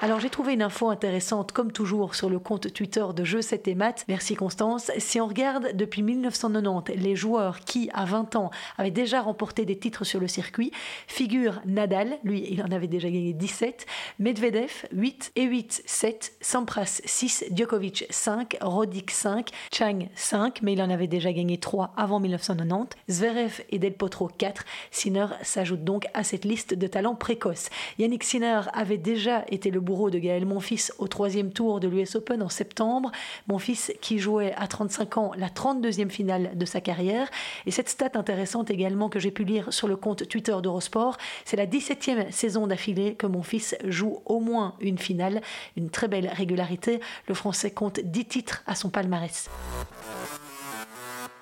Alors 0.01 0.21
j'ai 0.21 0.29
trouvé 0.29 0.53
une 0.53 0.61
info 0.61 0.87
intéressante 0.87 1.51
comme 1.51 1.73
toujours 1.73 2.15
sur 2.15 2.29
le 2.29 2.39
compte 2.39 2.71
Twitter 2.71 3.03
de 3.13 3.25
Jeux 3.25 3.41
7 3.41 3.67
et 3.67 3.75
Maths. 3.75 4.05
Merci 4.07 4.33
Constance. 4.33 4.91
Si 4.97 5.19
on 5.19 5.27
regarde 5.27 5.75
depuis 5.75 6.03
1990 6.03 6.95
les 6.95 7.17
joueurs 7.17 7.59
qui 7.59 7.89
à 7.93 8.05
20 8.05 8.37
ans 8.37 8.49
avaient 8.77 8.91
déjà 8.91 9.19
remporté 9.19 9.65
des 9.65 9.77
titres 9.77 10.05
sur 10.05 10.21
le 10.21 10.29
circuit, 10.29 10.71
figure 11.07 11.59
Nadal, 11.65 12.17
lui 12.23 12.47
il 12.49 12.63
en 12.63 12.71
avait 12.71 12.87
déjà 12.87 13.09
gagné 13.09 13.33
17, 13.33 13.85
Medvedev 14.19 14.71
8 14.93 15.33
et 15.35 15.43
8 15.43 15.83
7, 15.85 16.31
Sampras 16.39 17.01
6, 17.03 17.47
Djokovic 17.53 18.05
5, 18.09 18.55
Roddick 18.61 19.11
5, 19.11 19.49
Chang 19.73 20.07
5 20.15 20.61
mais 20.61 20.73
il 20.73 20.81
en 20.81 20.89
avait 20.89 21.07
déjà 21.07 21.33
gagné 21.33 21.57
3 21.57 21.91
avant 21.97 22.21
1990, 22.21 22.97
Zverev 23.09 23.61
et 23.69 23.79
Del 23.79 23.95
Potro 23.95 24.29
4. 24.29 24.63
Sinner 24.91 25.27
s'ajoute 25.41 25.83
donc 25.83 26.07
à 26.13 26.23
cette 26.23 26.45
liste 26.45 26.73
de 26.73 26.87
talents 26.87 27.15
précoces. 27.15 27.69
Yannick 27.97 28.23
Sinner 28.23 28.61
avait 28.71 28.97
déjà 28.97 29.43
été 29.49 29.71
le 29.71 29.88
bourreau 29.89 30.11
de 30.11 30.19
Gaël 30.19 30.45
Monfils 30.45 30.91
au 30.99 31.07
troisième 31.07 31.51
tour 31.51 31.79
de 31.79 31.87
l'US 31.87 32.13
Open 32.13 32.43
en 32.43 32.49
septembre. 32.49 33.11
Monfils 33.47 33.91
qui 34.01 34.19
jouait 34.19 34.53
à 34.55 34.67
35 34.67 35.17
ans 35.17 35.31
la 35.35 35.47
32e 35.47 36.11
finale 36.11 36.51
de 36.55 36.65
sa 36.65 36.79
carrière. 36.79 37.27
Et 37.65 37.71
cette 37.71 37.89
stat 37.89 38.11
intéressante 38.13 38.69
également 38.69 39.09
que 39.09 39.17
j'ai 39.17 39.31
pu 39.31 39.43
lire 39.43 39.73
sur 39.73 39.87
le 39.87 39.95
compte 39.95 40.27
Twitter 40.27 40.55
d'Eurosport, 40.61 41.17
c'est 41.43 41.57
la 41.57 41.65
17e 41.65 42.31
saison 42.31 42.67
d'affilée 42.67 43.15
que 43.15 43.25
Monfils 43.25 43.75
joue 43.83 44.21
au 44.25 44.39
moins 44.39 44.75
une 44.79 44.99
finale. 44.99 45.41
Une 45.75 45.89
très 45.89 46.07
belle 46.07 46.27
régularité. 46.27 46.99
Le 47.27 47.33
Français 47.33 47.71
compte 47.71 47.99
10 47.99 48.25
titres 48.25 48.61
à 48.67 48.75
son 48.75 48.91
palmarès. 48.91 49.49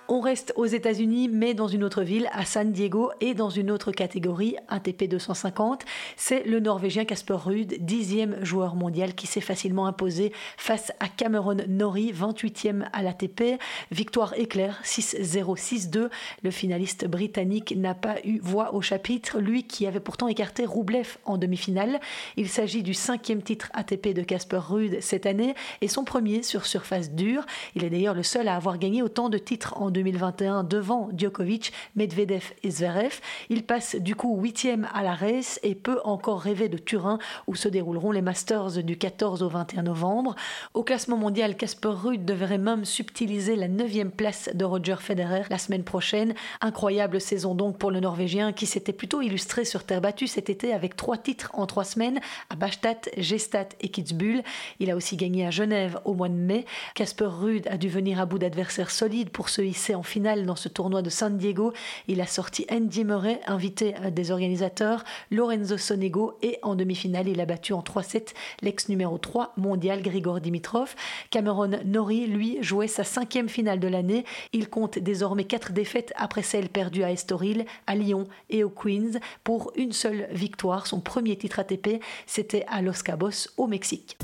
On 0.10 0.22
reste 0.22 0.54
aux 0.56 0.66
États-Unis, 0.66 1.28
mais 1.28 1.54
dans 1.54 1.68
une 1.68 1.84
autre 1.84 2.02
ville, 2.02 2.30
à 2.32 2.46
San 2.46 2.72
Diego, 2.72 3.12
et 3.20 3.34
dans 3.34 3.50
une 3.50 3.70
autre 3.70 3.92
catégorie, 3.92 4.56
ATP 4.70 5.04
250. 5.04 5.84
C'est 6.16 6.46
le 6.46 6.62
Norvégien 6.62 7.04
Casper 7.04 7.34
Ruud, 7.34 7.76
dixième 7.82 8.42
joueur 8.42 8.76
mondial, 8.76 9.16
qui 9.16 9.28
s'est 9.28 9.42
facilement 9.42 9.86
imposé 9.86 10.32
face 10.56 10.94
à 11.02 11.10
Cameron 11.10 11.58
Norrie, 11.68 12.14
28e 12.14 12.88
à 12.94 13.04
l'ATP. 13.04 13.60
Victoire 13.92 14.34
éclair, 14.38 14.80
6-0, 14.86 15.58
6-2. 15.58 16.10
Le 16.42 16.52
finaliste 16.52 17.06
britannique 17.06 17.76
n'a 17.76 17.94
pas 17.94 18.16
eu 18.24 18.40
voix 18.40 18.76
au 18.76 18.82
chapitre, 18.82 19.42
lui 19.42 19.64
qui 19.64 19.88
avait 19.88 20.00
pourtant 20.00 20.30
écarté 20.30 20.66
Roublev 20.66 21.18
en 21.26 21.38
demi-finale. 21.38 22.00
Il 22.38 22.48
s'agit 22.48 22.82
du 22.82 22.94
cinquième 22.94 23.42
titre 23.42 23.70
ATP 23.74 24.14
de 24.14 24.22
Casper 24.22 24.62
Ruud 24.70 25.00
cette 25.02 25.26
année 25.26 25.54
et 25.82 25.90
son 25.90 26.06
premier 26.06 26.44
sur 26.44 26.66
surface 26.66 27.12
dure. 27.12 27.46
Il 27.76 27.84
est 27.84 27.90
d'ailleurs 27.90 28.16
le 28.16 28.24
seul 28.24 28.48
à 28.48 28.56
avoir 28.56 28.78
gagné 28.78 29.02
autant 29.02 29.28
de 29.28 29.38
titres 29.38 29.74
en 29.82 29.97
2021 29.98 30.63
devant 30.63 31.10
Djokovic, 31.18 31.74
Medvedev 31.96 32.54
et 32.62 32.70
Zverev. 32.70 33.20
Il 33.50 33.63
passe 33.63 33.96
du 33.96 34.16
coup 34.16 34.39
huitième 34.39 34.88
à 34.94 35.01
la 35.01 35.16
race 35.16 35.60
et 35.63 35.74
peut 35.74 36.00
encore 36.04 36.39
rêver 36.39 36.70
de 36.70 36.77
Turin 36.77 37.18
où 37.48 37.56
se 37.56 37.68
dérouleront 37.68 38.12
les 38.12 38.22
Masters 38.22 38.84
du 38.84 38.98
14 38.98 39.42
au 39.42 39.50
21 39.50 39.84
novembre. 39.84 40.36
Au 40.75 40.84
classement 40.84 41.18
mondial, 41.18 41.58
Casper 41.58 41.89
Ruud 41.89 42.25
devrait 42.25 42.60
même 42.60 42.86
subtiliser 42.86 43.56
la 43.56 43.68
neuvième 43.68 44.12
place 44.12 44.50
de 44.54 44.66
Roger 44.66 44.98
Federer 45.00 45.44
la 45.50 45.58
semaine 45.58 45.84
prochaine. 45.84 46.36
Incroyable 46.62 47.20
saison 47.20 47.56
donc 47.56 47.80
pour 47.80 47.89
le 47.89 48.00
Norvégien 48.00 48.54
qui 48.54 48.68
s'était 48.68 48.94
plutôt 48.94 49.22
illustré 49.22 49.66
sur 49.66 49.84
terre 49.84 50.01
battue 50.01 50.27
cet 50.27 50.51
été 50.51 50.74
avec 50.74 50.96
trois 50.96 51.18
titres 51.18 51.50
en 51.54 51.66
trois 51.66 51.86
semaines 51.86 52.20
à 52.51 52.56
Bastad, 52.56 53.10
Gstaad 53.18 53.74
et 53.82 53.89
Kitzbühel. 53.89 54.44
Il 54.80 54.92
a 54.92 54.96
aussi 54.96 55.18
gagné 55.18 55.48
à 55.48 55.50
Genève 55.50 56.00
au 56.06 56.13
mois 56.13 56.30
de 56.30 56.36
mai. 56.36 56.66
Casper 56.94 57.25
Ruud 57.25 57.68
a 57.68 57.77
dû 57.77 57.89
venir 57.89 58.20
à 58.20 58.27
bout 58.27 58.38
d'adversaires 58.38 58.92
solides 58.92 59.30
pour 59.30 59.50
se 59.50 59.62
hisser 59.62 59.87
en 59.96 60.03
finale 60.03 60.46
dans 60.46 60.56
ce 60.56 60.70
tournoi 60.70 61.01
de 61.01 61.10
San 61.10 61.38
Diego. 61.38 61.74
Il 62.08 62.22
a 62.22 62.27
sorti 62.27 62.65
Andy 62.72 63.03
Murray, 63.03 63.39
invité 63.48 63.96
des 64.12 64.32
organisateurs, 64.32 65.03
Lorenzo 65.32 65.77
Sonego 65.77 66.38
et 66.41 66.60
en 66.63 66.75
demi-finale, 66.75 67.27
il 67.27 67.39
a 67.41 67.46
battu 67.46 67.74
en 67.74 67.82
3-7 67.82 68.34
l'ex 68.62 68.89
numéro 68.89 69.17
3 69.17 69.53
mondial 69.58 70.01
Grigor 70.01 70.41
Dimitrov. 70.41 70.96
Cameron 71.29 71.72
Norrie, 71.86 72.27
lui, 72.27 72.58
jouait 72.62 72.88
sa 72.88 73.03
cinquième 73.03 73.50
finale 73.50 73.79
de 73.79 73.88
l'année. 73.88 74.25
Il 74.53 74.70
compte 74.70 75.00
désormais 75.00 75.46
quatre 75.46 75.72
défaites 75.72 76.13
après 76.15 76.41
celle 76.44 76.70
perdue 76.70 77.03
à 77.03 77.12
Estoril, 77.12 77.65
à 77.86 77.96
Lyon 77.96 78.27
et 78.50 78.63
au 78.63 78.70
Queens 78.70 79.20
pour 79.44 79.72
une 79.75 79.94
seule 79.94 80.27
victoire. 80.32 80.88
Son 80.88 81.00
premier 81.00 81.38
titre 81.38 81.60
ATP, 81.60 82.01
c'était 82.25 82.65
à 82.67 82.82
Los 82.82 83.03
Cabos 83.03 83.50
au 83.58 83.67
Mexique. 83.67 84.17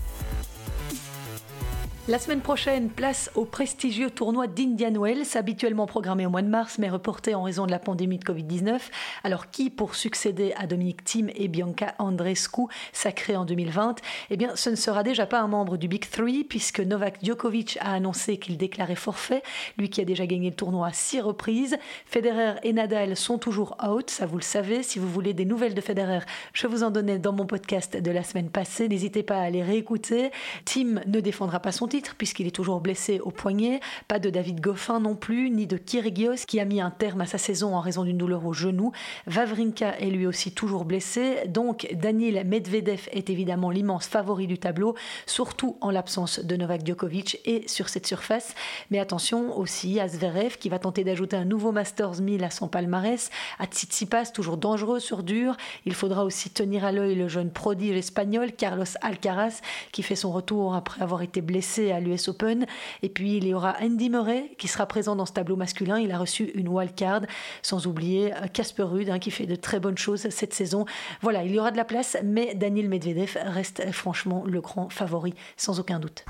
La 2.09 2.19
semaine 2.19 2.41
prochaine, 2.41 2.89
place 2.89 3.31
au 3.33 3.45
prestigieux 3.45 4.09
tournoi 4.09 4.47
d'Indian 4.47 4.91
Wells, 4.99 5.23
habituellement 5.35 5.85
programmé 5.85 6.25
au 6.25 6.29
mois 6.29 6.41
de 6.41 6.49
mars, 6.49 6.77
mais 6.77 6.89
reporté 6.89 7.33
en 7.33 7.43
raison 7.43 7.65
de 7.65 7.71
la 7.71 7.79
pandémie 7.79 8.17
de 8.17 8.25
Covid-19. 8.25 8.77
Alors, 9.23 9.51
qui 9.51 9.69
pour 9.69 9.95
succéder 9.95 10.51
à 10.57 10.67
Dominique 10.67 11.05
Thiem 11.05 11.29
et 11.33 11.47
Bianca 11.47 11.95
Andreescu, 11.99 12.63
sacré 12.91 13.37
en 13.37 13.45
2020 13.45 14.01
Eh 14.31 14.35
bien, 14.35 14.53
ce 14.57 14.69
ne 14.69 14.75
sera 14.75 15.01
déjà 15.03 15.25
pas 15.25 15.39
un 15.39 15.47
membre 15.47 15.77
du 15.77 15.87
Big 15.87 16.09
Three, 16.09 16.43
puisque 16.43 16.81
Novak 16.81 17.23
Djokovic 17.23 17.77
a 17.79 17.93
annoncé 17.93 18.35
qu'il 18.35 18.57
déclarait 18.57 18.95
forfait, 18.95 19.41
lui 19.77 19.89
qui 19.89 20.01
a 20.01 20.05
déjà 20.05 20.25
gagné 20.25 20.49
le 20.49 20.57
tournoi 20.57 20.87
à 20.87 20.93
six 20.93 21.21
reprises. 21.21 21.77
Federer 22.05 22.55
et 22.63 22.73
Nadal 22.73 23.15
sont 23.15 23.37
toujours 23.37 23.77
out, 23.81 24.09
ça 24.09 24.25
vous 24.25 24.37
le 24.37 24.43
savez. 24.43 24.83
Si 24.83 24.99
vous 24.99 25.07
voulez 25.07 25.33
des 25.33 25.45
nouvelles 25.45 25.73
de 25.73 25.79
Federer, 25.79 26.25
je 26.51 26.67
vous 26.67 26.83
en 26.83 26.91
donnais 26.91 27.17
dans 27.17 27.31
mon 27.31 27.45
podcast 27.45 27.95
de 27.95 28.11
la 28.11 28.23
semaine 28.23 28.49
passée. 28.49 28.89
N'hésitez 28.89 29.23
pas 29.23 29.39
à 29.39 29.49
les 29.49 29.63
réécouter. 29.63 30.31
Thiem 30.65 31.01
ne 31.07 31.21
défendra 31.21 31.61
pas 31.61 31.71
son 31.71 31.87
puisqu'il 32.01 32.47
est 32.47 32.51
toujours 32.51 32.81
blessé 32.81 33.19
au 33.19 33.31
poignet. 33.31 33.79
Pas 34.07 34.19
de 34.19 34.29
David 34.29 34.59
Goffin 34.59 34.99
non 34.99 35.15
plus, 35.15 35.49
ni 35.49 35.67
de 35.67 35.77
Kyrgios 35.77 36.45
qui 36.47 36.59
a 36.59 36.65
mis 36.65 36.81
un 36.81 36.91
terme 36.91 37.21
à 37.21 37.25
sa 37.25 37.37
saison 37.37 37.75
en 37.75 37.81
raison 37.81 38.03
d'une 38.03 38.17
douleur 38.17 38.45
au 38.45 38.53
genou. 38.53 38.91
Vavrinka 39.27 39.99
est 39.99 40.09
lui 40.09 40.25
aussi 40.25 40.53
toujours 40.53 40.85
blessé. 40.85 41.47
Donc 41.47 41.87
Daniel 41.93 42.45
Medvedev 42.47 43.07
est 43.11 43.29
évidemment 43.29 43.69
l'immense 43.69 44.07
favori 44.07 44.47
du 44.47 44.57
tableau, 44.57 44.95
surtout 45.25 45.77
en 45.81 45.91
l'absence 45.91 46.39
de 46.39 46.55
Novak 46.55 46.85
Djokovic 46.85 47.39
et 47.45 47.67
sur 47.67 47.89
cette 47.89 48.07
surface. 48.07 48.55
Mais 48.89 48.99
attention 48.99 49.57
aussi 49.57 49.99
à 49.99 50.07
Zverev 50.07 50.57
qui 50.57 50.69
va 50.69 50.79
tenter 50.79 51.03
d'ajouter 51.03 51.35
un 51.35 51.45
nouveau 51.45 51.71
Masters 51.71 52.21
1000 52.21 52.43
à 52.43 52.49
son 52.49 52.67
palmarès. 52.67 53.29
À 53.59 53.65
Tsitsipas, 53.65 54.31
toujours 54.33 54.57
dangereux 54.57 54.99
sur 54.99 55.23
dur. 55.23 55.57
Il 55.85 55.93
faudra 55.93 56.25
aussi 56.25 56.49
tenir 56.49 56.85
à 56.85 56.91
l'œil 56.91 57.15
le 57.15 57.27
jeune 57.27 57.51
prodige 57.51 57.97
espagnol 57.97 58.51
Carlos 58.51 58.85
Alcaraz 59.01 59.61
qui 59.91 60.03
fait 60.03 60.15
son 60.15 60.31
retour 60.31 60.75
après 60.75 61.01
avoir 61.01 61.21
été 61.21 61.41
blessé 61.41 61.82
à 61.91 61.99
l'US 61.99 62.27
Open. 62.27 62.65
Et 63.01 63.09
puis 63.09 63.37
il 63.37 63.47
y 63.47 63.53
aura 63.53 63.75
Andy 63.81 64.09
Murray 64.09 64.51
qui 64.57 64.67
sera 64.67 64.85
présent 64.85 65.15
dans 65.15 65.25
ce 65.25 65.33
tableau 65.33 65.55
masculin. 65.55 65.99
Il 65.99 66.11
a 66.11 66.17
reçu 66.17 66.51
une 66.55 66.67
wildcard, 66.67 67.21
sans 67.61 67.87
oublier 67.87 68.33
euh, 68.33 68.47
Casper 68.51 68.83
Ruud 68.83 69.09
hein, 69.09 69.19
qui 69.19 69.31
fait 69.31 69.45
de 69.45 69.55
très 69.55 69.79
bonnes 69.79 69.97
choses 69.97 70.29
cette 70.29 70.53
saison. 70.53 70.85
Voilà, 71.21 71.43
il 71.43 71.51
y 71.51 71.59
aura 71.59 71.71
de 71.71 71.77
la 71.77 71.85
place, 71.85 72.17
mais 72.23 72.55
Daniel 72.55 72.89
Medvedev 72.89 73.37
reste 73.45 73.91
franchement 73.91 74.43
le 74.45 74.61
grand 74.61 74.89
favori, 74.89 75.33
sans 75.57 75.79
aucun 75.79 75.99
doute. 75.99 76.25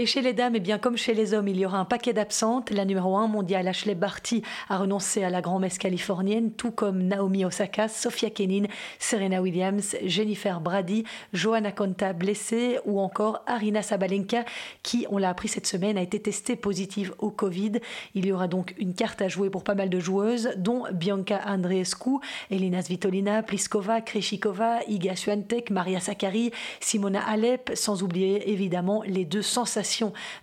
Et 0.00 0.06
chez 0.06 0.22
les 0.22 0.32
dames, 0.32 0.56
eh 0.56 0.60
bien 0.60 0.78
comme 0.78 0.96
chez 0.96 1.12
les 1.12 1.34
hommes, 1.34 1.48
il 1.48 1.60
y 1.60 1.66
aura 1.66 1.76
un 1.76 1.84
paquet 1.84 2.14
d'absentes. 2.14 2.70
La 2.70 2.86
numéro 2.86 3.18
1 3.18 3.26
mondiale, 3.26 3.68
Ashley 3.68 3.94
Barty, 3.94 4.42
a 4.70 4.78
renoncé 4.78 5.22
à 5.24 5.28
la 5.28 5.42
grand-messe 5.42 5.76
californienne, 5.76 6.52
tout 6.52 6.70
comme 6.70 7.02
Naomi 7.02 7.44
Osaka, 7.44 7.86
Sophia 7.86 8.30
Kenin, 8.30 8.62
Serena 8.98 9.42
Williams, 9.42 9.98
Jennifer 10.02 10.58
Brady, 10.62 11.04
Johanna 11.34 11.70
Konta 11.70 12.14
blessée 12.14 12.78
ou 12.86 12.98
encore 12.98 13.42
Arina 13.46 13.82
Sabalenka 13.82 14.46
qui, 14.82 15.06
on 15.10 15.18
l'a 15.18 15.28
appris 15.28 15.48
cette 15.48 15.66
semaine, 15.66 15.98
a 15.98 16.02
été 16.02 16.18
testée 16.18 16.56
positive 16.56 17.12
au 17.18 17.28
Covid. 17.30 17.72
Il 18.14 18.24
y 18.24 18.32
aura 18.32 18.48
donc 18.48 18.74
une 18.78 18.94
carte 18.94 19.20
à 19.20 19.28
jouer 19.28 19.50
pour 19.50 19.64
pas 19.64 19.74
mal 19.74 19.90
de 19.90 20.00
joueuses, 20.00 20.54
dont 20.56 20.84
Bianca 20.94 21.42
Andreescu, 21.46 22.20
Elina 22.50 22.80
Svitolina, 22.80 23.42
Pliskova, 23.42 24.00
Kreshikova, 24.00 24.78
Iga 24.88 25.14
Swiatek, 25.14 25.68
Maria 25.68 26.00
Sakkari, 26.00 26.52
Simona 26.80 27.20
Alep, 27.20 27.72
sans 27.74 28.02
oublier 28.02 28.50
évidemment 28.50 29.02
les 29.06 29.26
deux 29.26 29.42
sensations 29.42 29.89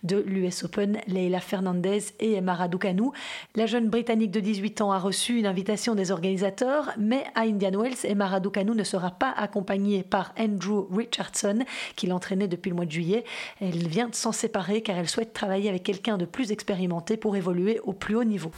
de 0.04 0.18
l'US 0.26 0.64
Open, 0.64 1.00
Leila 1.08 1.40
Fernandez 1.40 2.00
et 2.20 2.34
Emma 2.34 2.54
Raducanu. 2.54 3.10
La 3.56 3.66
jeune 3.66 3.90
Britannique 3.90 4.32
de 4.32 4.40
18 4.40 4.82
ans 4.82 4.92
a 4.92 5.00
reçu 5.00 5.38
une 5.38 5.46
invitation 5.46 5.96
des 5.96 6.12
organisateurs, 6.12 6.92
mais 6.98 7.24
à 7.36 7.42
Indian 7.42 7.72
Wells, 7.72 7.98
Emma 8.04 8.28
Raducanu 8.28 8.72
ne 8.72 8.84
sera 8.84 9.12
pas 9.12 9.32
accompagnée 9.32 10.04
par 10.04 10.34
Andrew 10.38 10.88
Richardson, 10.92 11.64
qui 11.96 12.08
l'entraînait 12.08 12.48
depuis 12.48 12.70
le 12.70 12.76
mois 12.76 12.86
de 12.86 12.92
juillet. 12.92 13.24
Elle 13.62 13.88
vient 13.88 14.10
de 14.10 14.16
s'en 14.16 14.32
séparer 14.32 14.82
car 14.82 14.98
elle 14.98 15.10
souhaite 15.10 15.34
travailler 15.34 15.70
avec 15.70 15.84
quelqu'un 15.84 16.18
de 16.18 16.26
plus 16.26 16.52
expérimenté 16.52 17.18
pour 17.18 17.36
évoluer 17.36 17.80
au 17.84 17.94
plus 17.94 18.16
haut 18.16 18.24
niveau. 18.24 18.52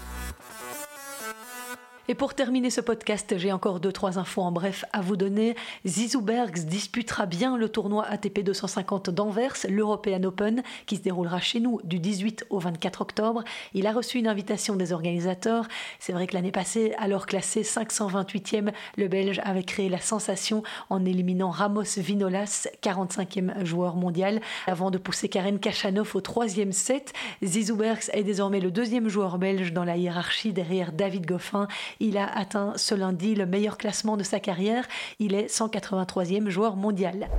Et 2.11 2.15
pour 2.15 2.33
terminer 2.33 2.71
ce 2.71 2.81
podcast, 2.81 3.37
j'ai 3.37 3.51
encore 3.51 3.79
deux 3.79 3.91
trois 3.91 4.17
infos 4.17 4.41
en 4.41 4.51
bref 4.51 4.83
à 4.93 5.01
vous 5.01 5.15
donner. 5.15 5.55
Zizou 5.85 6.21
Bergs 6.21 6.65
disputera 6.65 7.27
bien 7.27 7.55
le 7.55 7.69
tournoi 7.69 8.03
ATP 8.07 8.39
250 8.39 9.11
d'Anvers, 9.11 9.53
l'European 9.69 10.23
Open, 10.23 10.63
qui 10.87 10.95
se 10.95 11.03
déroulera 11.03 11.39
chez 11.39 11.59
nous 11.59 11.79
du 11.83 11.99
18 11.99 12.47
au 12.49 12.57
24 12.57 13.01
octobre. 13.01 13.43
Il 13.75 13.85
a 13.85 13.91
reçu 13.91 14.17
une 14.17 14.27
invitation 14.27 14.75
des 14.75 14.91
organisateurs. 14.91 15.67
C'est 15.99 16.11
vrai 16.11 16.25
que 16.25 16.33
l'année 16.33 16.51
passée, 16.51 16.95
alors 16.97 17.27
classé 17.27 17.61
528e, 17.61 18.71
le 18.97 19.07
Belge 19.07 19.39
avait 19.43 19.61
créé 19.61 19.87
la 19.87 20.01
sensation 20.01 20.63
en 20.89 21.05
éliminant 21.05 21.51
Ramos 21.51 21.83
Vinolas, 21.97 22.69
45e 22.81 23.63
joueur 23.65 23.95
mondial, 23.95 24.41
avant 24.65 24.89
de 24.89 24.97
pousser 24.97 25.29
Karen 25.29 25.59
Kachanov 25.59 26.15
au 26.15 26.21
troisième 26.21 26.71
set. 26.71 27.13
Zizou 27.43 27.75
Bergs 27.75 28.09
est 28.13 28.23
désormais 28.23 28.61
le 28.61 28.71
deuxième 28.71 29.09
joueur 29.09 29.37
belge 29.37 29.73
dans 29.73 29.83
la 29.83 29.95
hiérarchie 29.95 30.53
derrière 30.53 30.91
David 30.91 31.27
Goffin 31.27 31.67
il 31.99 32.17
a 32.17 32.25
atteint 32.25 32.73
ce 32.75 32.95
lundi 32.95 33.35
le 33.35 33.45
meilleur 33.45 33.77
classement 33.77 34.17
de 34.17 34.23
sa 34.23 34.39
carrière. 34.39 34.85
Il 35.19 35.33
est 35.33 35.47
183e 35.47 36.49
joueur 36.49 36.75
mondial. 36.75 37.29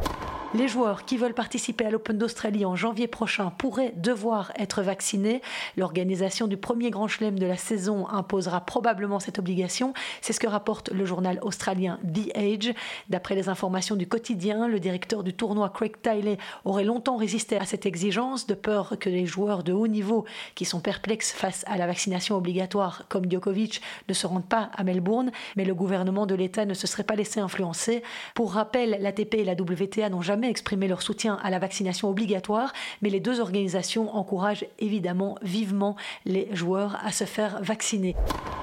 Les 0.52 0.66
joueurs 0.66 1.04
qui 1.04 1.16
veulent 1.16 1.32
participer 1.32 1.84
à 1.84 1.90
l'Open 1.90 2.18
d'Australie 2.18 2.64
en 2.64 2.74
janvier 2.74 3.06
prochain 3.06 3.52
pourraient 3.56 3.92
devoir 3.96 4.50
être 4.58 4.82
vaccinés. 4.82 5.42
L'organisation 5.76 6.48
du 6.48 6.56
premier 6.56 6.90
grand 6.90 7.06
chelem 7.06 7.38
de 7.38 7.46
la 7.46 7.56
saison 7.56 8.08
imposera 8.08 8.60
probablement 8.60 9.20
cette 9.20 9.38
obligation. 9.38 9.94
C'est 10.20 10.32
ce 10.32 10.40
que 10.40 10.48
rapporte 10.48 10.90
le 10.90 11.04
journal 11.04 11.38
australien 11.42 12.00
The 12.02 12.36
Age. 12.36 12.74
D'après 13.08 13.36
les 13.36 13.48
informations 13.48 13.94
du 13.94 14.08
quotidien, 14.08 14.66
le 14.66 14.80
directeur 14.80 15.22
du 15.22 15.34
tournoi 15.34 15.68
Craig 15.68 15.94
Tiley 16.02 16.36
aurait 16.64 16.82
longtemps 16.82 17.16
résisté 17.16 17.56
à 17.56 17.64
cette 17.64 17.86
exigence 17.86 18.48
de 18.48 18.54
peur 18.54 18.96
que 18.98 19.08
les 19.08 19.26
joueurs 19.26 19.62
de 19.62 19.72
haut 19.72 19.86
niveau 19.86 20.24
qui 20.56 20.64
sont 20.64 20.80
perplexes 20.80 21.30
face 21.30 21.64
à 21.68 21.76
la 21.76 21.86
vaccination 21.86 22.34
obligatoire 22.34 23.04
comme 23.08 23.30
Djokovic 23.30 23.82
ne 24.08 24.14
se 24.14 24.26
rendent 24.26 24.39
pas 24.40 24.70
à 24.76 24.84
Melbourne, 24.84 25.30
mais 25.56 25.64
le 25.64 25.74
gouvernement 25.74 26.26
de 26.26 26.34
l'État 26.34 26.64
ne 26.64 26.74
se 26.74 26.86
serait 26.86 27.04
pas 27.04 27.16
laissé 27.16 27.40
influencer. 27.40 28.02
Pour 28.34 28.52
rappel, 28.52 28.98
l'ATP 29.00 29.34
et 29.34 29.44
la 29.44 29.52
WTA 29.52 30.08
n'ont 30.08 30.22
jamais 30.22 30.50
exprimé 30.50 30.88
leur 30.88 31.02
soutien 31.02 31.38
à 31.42 31.50
la 31.50 31.58
vaccination 31.58 32.08
obligatoire, 32.08 32.72
mais 33.02 33.10
les 33.10 33.20
deux 33.20 33.40
organisations 33.40 34.14
encouragent 34.14 34.66
évidemment 34.78 35.36
vivement 35.42 35.96
les 36.24 36.48
joueurs 36.52 36.98
à 37.04 37.12
se 37.12 37.24
faire 37.24 37.62
vacciner. 37.62 38.16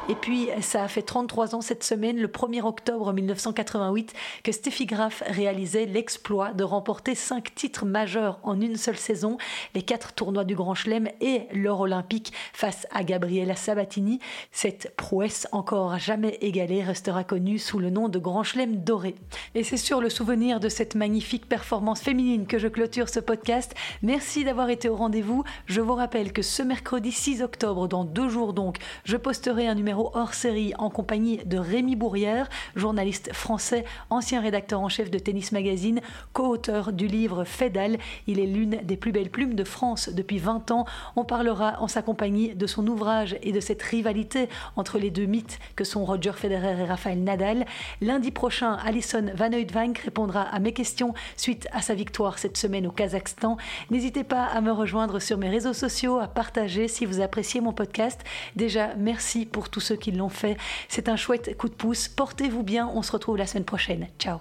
Et 0.10 0.16
puis, 0.16 0.48
ça 0.62 0.84
a 0.84 0.88
fait 0.88 1.02
33 1.02 1.54
ans 1.54 1.60
cette 1.60 1.84
semaine, 1.84 2.18
le 2.18 2.30
1er 2.30 2.62
octobre 2.62 3.12
1988, 3.12 4.14
que 4.42 4.54
Steffi 4.54 4.86
Graf 4.86 5.22
réalisait 5.28 5.86
l'exploit 5.86 6.54
de 6.54 6.64
remporter 6.64 7.14
cinq 7.14 7.54
titres 7.54 7.86
majeurs 7.86 8.40
en 8.44 8.62
une 8.62 8.78
seule 8.78 8.96
saison, 8.96 9.38
les 9.76 9.82
quatre 9.82 10.14
tournois 10.14 10.46
du 10.46 10.56
Grand 10.56 10.76
Chelem 10.76 11.10
et 11.20 11.42
l'or 11.54 11.82
olympique 11.82 12.32
face 12.54 12.88
à 12.92 13.04
Gabriela 13.04 13.58
Sabatini. 13.58 14.20
Cette 14.54 14.96
prouesse 14.96 15.46
encore 15.52 16.00
jamais 16.00 16.38
égalée 16.40 16.84
restera 16.84 17.26
connue 17.26 17.60
sous 17.60 17.80
le 17.80 17.90
nom 17.90 18.08
de 18.08 18.18
Grand 18.18 18.44
Chelem 18.44 18.78
doré. 18.78 19.14
Et 19.56 19.64
c'est 19.66 19.76
sur 19.76 20.00
le 20.00 20.10
souvenir 20.10 20.62
de 20.62 20.70
cette 20.70 20.96
magnifique 20.96 21.50
performance 21.50 22.00
féminine 22.00 22.48
que 22.48 22.60
je 22.60 22.70
clôture 22.70 23.10
ce 23.10 23.20
podcast. 23.20 23.76
Merci 24.04 24.46
d'avoir 24.46 24.70
été 24.70 24.88
au 24.88 24.96
rendez-vous. 24.96 25.44
Je 25.66 25.82
vous 25.82 25.96
rappelle 25.96 26.32
que 26.32 26.42
ce 26.42 26.64
mercredi 26.64 27.12
6 27.12 27.42
octobre, 27.42 27.90
dans 27.90 28.06
deux 28.06 28.30
jours 28.30 28.54
donc, 28.54 28.78
je 29.04 29.18
posterai 29.18 29.68
un 29.68 29.76
numéro 29.76 29.97
hors 30.00 30.34
série 30.34 30.74
en 30.78 30.90
compagnie 30.90 31.38
de 31.46 31.58
Rémi 31.58 31.96
Bourrière, 31.96 32.50
journaliste 32.76 33.34
français, 33.34 33.86
ancien 34.10 34.42
rédacteur 34.42 34.82
en 34.82 34.90
chef 34.90 35.10
de 35.10 35.20
Tennis 35.20 35.52
Magazine, 35.52 36.02
co-auteur 36.34 36.94
du 36.94 37.08
livre 37.08 37.44
Fédal. 37.44 37.98
Il 38.28 38.40
est 38.40 38.46
l'une 38.46 38.78
des 38.84 38.98
plus 38.98 39.12
belles 39.12 39.30
plumes 39.30 39.56
de 39.56 39.64
France 39.64 40.10
depuis 40.10 40.38
20 40.38 40.72
ans. 40.72 40.86
On 41.16 41.24
parlera 41.24 41.82
en 41.82 41.88
sa 41.88 42.02
compagnie 42.02 42.56
de 42.56 42.68
son 42.68 42.86
ouvrage 42.88 43.38
et 43.42 43.52
de 43.52 43.60
cette 43.60 43.82
rivalité 43.82 44.50
entre 44.76 45.00
les 45.00 45.10
deux 45.10 45.26
mythes 45.26 45.60
que 45.76 45.84
sont 45.84 46.06
Roger 46.06 46.34
Federer 46.34 46.82
et 46.82 46.86
Rafael 46.86 47.24
Nadal. 47.24 47.66
Lundi 48.02 48.32
prochain, 48.32 48.74
Alison 48.86 49.26
Van 49.36 49.52
Oudvank 49.52 49.98
répondra 50.00 50.42
à 50.42 50.60
mes 50.60 50.74
questions 50.74 51.14
suite 51.36 51.68
à 51.72 51.82
sa 51.82 51.94
victoire 51.94 52.40
cette 52.40 52.58
semaine 52.58 52.88
au 52.88 52.92
Kazakhstan. 52.92 53.58
N'hésitez 53.90 54.24
pas 54.24 54.46
à 54.46 54.62
me 54.62 54.72
rejoindre 54.72 55.20
sur 55.20 55.38
mes 55.38 55.50
réseaux 55.50 55.74
sociaux, 55.74 56.20
à 56.20 56.28
partager 56.28 56.88
si 56.88 57.06
vous 57.06 57.22
appréciez 57.22 57.62
mon 57.62 57.74
podcast. 57.74 58.22
Déjà, 58.56 58.96
merci 58.96 59.46
pour 59.46 59.70
tous 59.70 59.87
ceux 59.88 59.96
qui 59.96 60.12
l'ont 60.12 60.30
fait. 60.30 60.58
C'est 60.90 61.10
un 61.10 61.16
chouette 61.16 61.56
coup 61.58 61.70
de 61.70 61.74
pouce. 61.74 62.08
Portez-vous 62.08 62.64
bien. 62.64 62.90
On 62.94 63.02
se 63.02 63.12
retrouve 63.12 63.38
la 63.38 63.48
semaine 63.48 63.66
prochaine. 63.66 64.08
Ciao. 64.20 64.40